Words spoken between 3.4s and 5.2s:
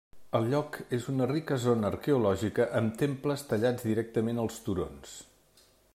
tallats directament als turons.